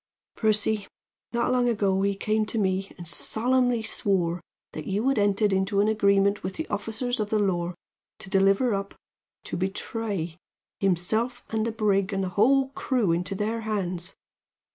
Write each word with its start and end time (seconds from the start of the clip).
"Percy, 0.35 0.87
not 1.31 1.51
long 1.51 1.69
ago 1.69 2.01
he 2.01 2.15
came 2.15 2.43
to 2.47 2.57
me 2.57 2.91
and 2.97 3.07
solemnly 3.07 3.83
swore 3.83 4.41
that 4.71 4.87
you 4.87 5.07
had 5.09 5.19
entered 5.19 5.53
into 5.53 5.79
an 5.79 5.87
agreement 5.87 6.41
with 6.41 6.55
the 6.55 6.65
officers 6.69 7.19
of 7.19 7.29
the 7.29 7.37
law 7.37 7.75
to 8.17 8.27
deliver 8.27 8.73
up 8.73 8.95
to 9.43 9.55
betray 9.55 10.39
himself 10.79 11.43
and 11.51 11.67
the 11.67 11.71
brig 11.71 12.11
and 12.11 12.23
the 12.23 12.29
whole 12.29 12.69
crew 12.69 13.11
into 13.11 13.35
their 13.35 13.61
hands. 13.61 14.15